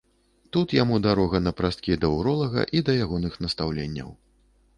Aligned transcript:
Тут 0.55 0.71
яму 0.77 0.95
дарога 1.07 1.41
напрасткі 1.47 1.99
да 2.07 2.11
ўролага 2.15 2.65
і 2.79 2.83
да 2.89 2.97
ягоных 3.05 3.37
настаўленняў. 3.45 4.11